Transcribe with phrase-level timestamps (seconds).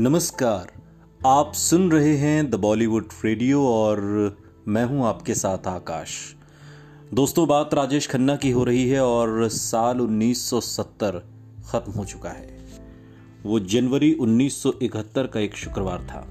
[0.00, 0.72] नमस्कार।
[1.26, 4.00] आप सुन रहे हैं द बॉलीवुड रेडियो और
[4.68, 6.34] मैं हूँ आपके साथ आकाश।
[7.14, 11.10] दोस्तों, बात राजेश खन्ना की हो रही है और साल 1970
[11.68, 12.58] खत्म हो चुका है।
[13.42, 16.28] वो जनवरी 1971 का एक शुक्रवार था।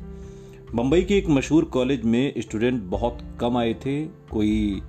[0.75, 4.81] मुंबई के एक मशहूर कॉलेज में स्टूडेंट बहुत कम आए थे। कोई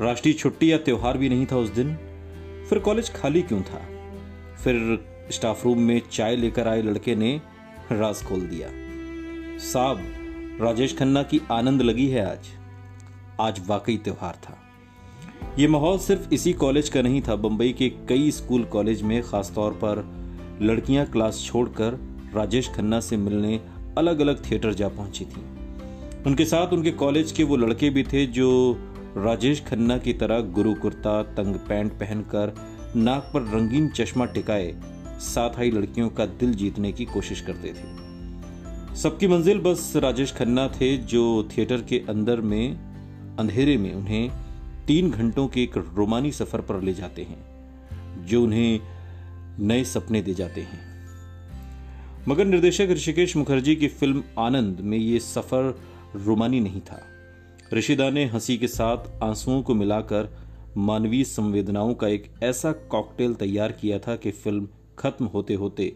[0.00, 1.96] राष्ट्रीय छुट्टी या त्यौहार भी नहीं था उस दिन।
[2.70, 3.86] फिर कॉलेज खाली क्यों था?
[4.64, 7.51] फिर स्टाफ रूम में चाय लेकर आए लड़के ने
[7.90, 8.68] राज खोल दिया।
[9.58, 9.98] साहब,
[10.60, 12.48] राजेश खन्ना की आनंद लगी है आज।
[13.40, 14.58] आज वाकई त्योहार था।
[15.58, 19.72] यह माहौल सिर्फ़ इसी कॉलेज का नहीं था, बंबई के कई स्कूल कॉलेज में खासतौर
[19.72, 20.04] पर
[20.62, 21.98] लड़कियाँ क्लास छोड़कर
[22.34, 23.60] राजेश खन्ना से मिलने
[23.98, 25.44] अलग अलग थिएटर जा पहुँची थी।
[26.26, 28.76] उनके साथ उनके कॉलेज के वो लड़के भी थे जो
[29.16, 32.54] राजेश खन्ना की तरह गुरु कुर्ता, तंग पैंट पहनकर
[32.96, 34.74] नाक पर रंगीन चश्मा टिकाए
[35.22, 40.68] साथ आई लड़कियों का दिल जीतने की कोशिश करते थे। सबकी मंजिल बस राजेश खन्ना
[40.68, 42.76] थे जो थिएटर के अंदर में,
[43.36, 44.30] अंधेरे में उन्हें
[44.86, 48.80] तीन घंटों के एक रोमानी सफ़र पर ले जाते हैं, जो उन्हें
[49.58, 50.80] नए सपने दे जाते हैं।
[52.28, 55.80] मगर निर्देशक ऋषिकेश मुखर्जी की फ़िल्म आनंद में ये सफ़र
[56.16, 57.00] रोमानी नहीं था।
[57.74, 60.36] ऋषिदा ने हँसी के साथ आंसुओं को मिलाकर
[60.76, 65.92] मानवीय संवेदनाओं का एक ऐसा कॉकटेल तैयार किया था कि फ़िल्म खत्म होते होते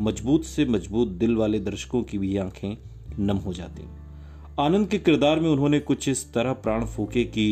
[0.00, 2.76] मज़बूत से मज़बूत दिल वाले दर्शकों की भी आँखें
[3.18, 3.88] नम हो जाती।
[4.60, 7.46] आनंद के किरदार में उन्होंने कुछ इस तरह प्राण फूके कि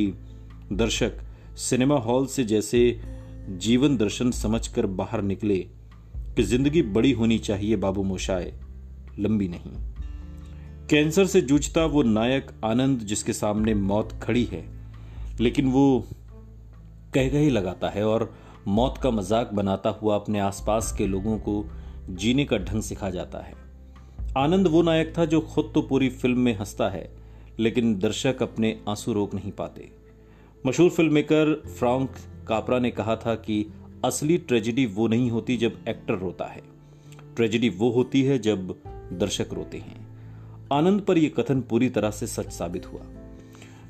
[0.72, 1.18] दर्शक
[1.58, 2.80] सिनेमा हॉल से जैसे
[3.58, 5.58] जीवन दर्शन समझकर बाहर निकले
[6.36, 8.52] कि ज़िंदगी बड़ी होनी चाहिए बाबू मोशाए
[9.18, 9.72] लंबी नहीं।
[10.90, 14.64] कैंसर से जूझता वो नायक आनंद जिसके सामने मौत खड़ी है,
[15.40, 16.04] लेकिन वो
[17.14, 18.32] कह गही लगाता है और
[18.68, 21.70] मौत का मज़ाक बनाता हुआ अपने आसपास के लोगों को
[22.08, 23.54] जीने का ढंग सिखा जाता है।
[24.36, 27.12] आनंद वो नायक था जो खुद तो पूरी फ़िल्म में हंसता है,
[27.58, 29.92] लेकिन दर्शक अपने आँसू रोक नहीं पाते।
[30.66, 32.10] मशहूर फ़िल्म मेकर फ्रांक
[32.48, 33.66] कापरा ने कहा था कि
[34.04, 36.62] असली ट्रेजिडी वो नहीं होती जब एक्टर रोता है।
[37.36, 38.74] ट्रेजिडी वो होती है जब
[39.12, 40.08] दर्शक रोते हैं।
[40.72, 43.00] आनंद पर यह कथन पूरी तरह से सच साबित हुआ।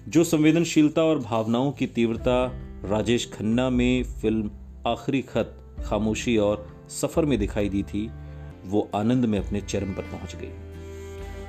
[0.08, 2.46] जो संवेदनशीलता और भावनाओं की तीव्रता
[2.84, 4.50] राजेश खन्ना में फ़िल्म
[4.86, 8.10] आखिरी खत खामोशी और सफ़र में दिखाई दी थी,
[8.66, 10.48] वो आनंद में अपने चरम पर पहुँच गई।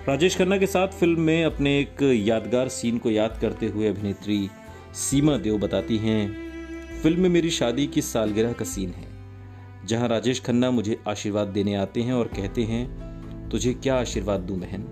[0.07, 4.49] राजेश खन्ना के साथ फ़िल्म में अपने एक यादगार सीन को याद करते हुए अभिनेत्री
[4.95, 9.07] सीमा देव बताती हैं, फ़िल्म में मेरी शादी की सालगिरह का सीन है,
[9.87, 14.59] जहाँ राजेश खन्ना मुझे आशीर्वाद देने आते हैं और कहते हैं, तुझे क्या आशीर्वाद दूँ
[14.59, 14.87] बहन?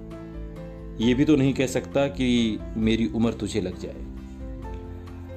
[1.02, 4.09] ये भी तो नहीं कह सकता कि मेरी उम्र तुझे लग जाए।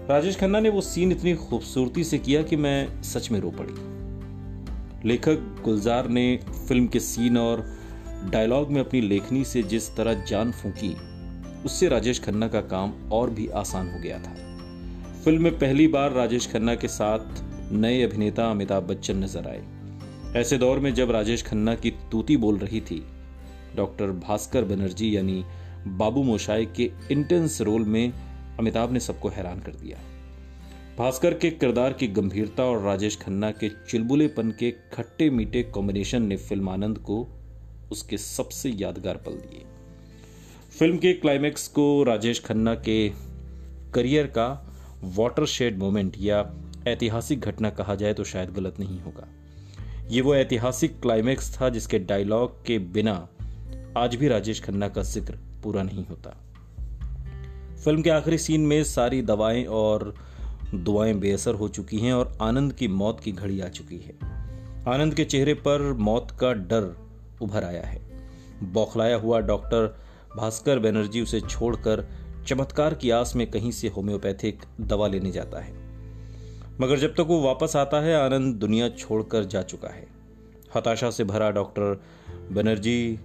[0.03, 5.09] राजेश खन्ना ने वो सीन इतनी खूबसूरती से किया कि मैं सच में रो पड़ी।
[5.09, 6.25] लेखक गुलजार ने
[6.69, 7.65] फ़िल्म के सीन और
[8.31, 10.95] डायलॉग में अपनी लेखनी से जिस तरह जान फूकी,
[11.65, 14.35] उससे राजेश खन्ना का काम और भी आसान हो गया था।
[15.25, 17.43] फ़िल्म में पहली बार राजेश खन्ना के साथ
[17.73, 19.63] नए अभिनेता अमिताभ बच्चन नज़र आए।
[20.41, 23.03] ऐसे दौर में जब राजेश खन्ना की तूती बोल रही थी,
[23.77, 25.45] डॉक्टर भास्कर बनर्जी यानी
[25.89, 28.13] बाबू मोशाई के इंटेंस रोल में
[28.59, 29.99] अमिताभ ने सबको हैरान कर दिया।
[30.99, 36.37] भास्कर के किरदार की गंभीरता और राजेश खन्ना के चिलबुलेपन के खट्टे मीठे कॉम्बिनेशन ने
[36.37, 37.27] फ़िल्म आनंद को
[37.93, 39.65] उसके सबसे यादगार पल दिए।
[40.79, 43.09] फ़िल्म के क्लाइमैक्स को राजेश खन्ना के
[43.95, 44.49] करियर का
[45.17, 46.45] वाटर शेड मोमेंट या
[46.89, 49.29] ऐतिहासिक घटना कहा जाए तो शायद गलत नहीं होगा।
[50.11, 53.15] ये वो ऐतिहासिक क्लाइमैक्स था जिसके डायलॉग के बिना
[53.97, 56.37] आज भी राजेश खन्ना का ज़िक्र पूरा नहीं होता।
[57.85, 60.15] फ़िल्म के आखिरी सीन में सारी दवाएँ और
[60.75, 64.15] दुआएँ बेअसर हो चुकी हैं और आनंद की मौत की घड़ी आ चुकी है।
[64.89, 66.97] आनंद के चेहरे पर मौत का डर
[67.43, 68.01] उभर आया है।
[68.73, 69.87] बौखलाया हुआ डॉक्टर
[70.37, 72.09] भास्कर बनर्जी उसे छोड़कर
[72.47, 75.73] चमत्कार की आस में कहीं से होम्योपैथिक दवा लेने जाता है।
[76.81, 80.07] मगर जब तक वो वापस आता है, आनंद दुनिया छोड़कर जा चुका है।
[80.77, 82.03] हताशा से भरा डॉक्टर
[82.53, 83.19] बनर्जी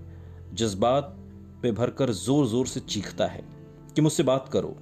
[0.53, 1.15] जज्बात
[1.63, 3.56] पे भरकर ज़ोर ज़ोर से चीखता है।
[3.97, 4.75] कि मुझसे बात करो।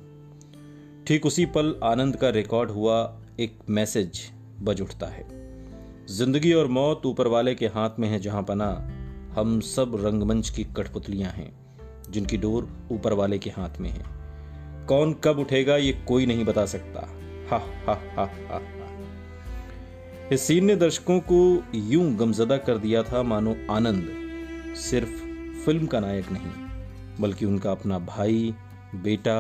[1.08, 4.20] ठीक उसी पल आनंद का रिकॉर्ड हुआ, एक मैसेज
[4.62, 5.24] बज उठता है।
[6.08, 8.68] ज़िंदगी और मौत ऊपर वाले के हाथ में है जहाँ पना,
[9.36, 11.52] हम सब रंगमंच की कठपुतलियाँ हैं,
[12.10, 14.04] जिनकी डोर ऊपर वाले के हाथ में है।
[14.86, 17.08] कौन कब उठेगा, ये कोई नहीं बता सकता।
[17.50, 18.62] हा हा हा हा
[20.32, 25.18] इस सीन ने दर्शकों को यूँ गमजदा कर दिया था, मानो आनंद सिर्फ़
[25.66, 26.52] फ़िल्म का नायक नहीं,
[27.22, 28.54] बल्कि उनका अपना भाई
[29.04, 29.38] बेटा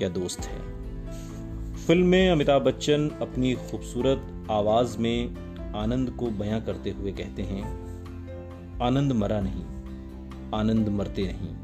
[0.00, 0.60] या दोस्त है।
[1.86, 7.64] फ़िल्म में अमिताभ बच्चन अपनी खूबसूरत आवाज़ में आनंद को बयां करते हुए कहते हैं,
[8.82, 9.64] आनंद मरा नहीं,
[10.54, 11.54] आनंद मरते नहीं।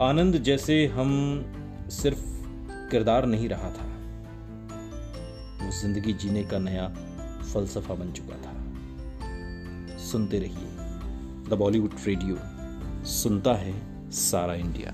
[0.00, 1.10] आनंद जैसे हम
[1.92, 2.24] सिर्फ़
[2.90, 3.86] किरदार नहीं रहा था,
[5.62, 6.88] वो ज़िंदगी जीने का नया
[7.44, 8.54] फलसफा बन चुका था।
[10.02, 10.68] सुनते रहिए,
[11.48, 12.38] द बॉलीवुड रेडियो
[13.12, 13.74] सुनता है
[14.12, 14.92] सारा इंडिया।